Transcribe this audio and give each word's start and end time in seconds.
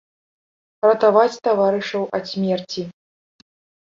Ратаваць 0.87 1.41
таварышаў 1.47 2.03
ад 2.19 2.25
смерці!! 2.31 2.83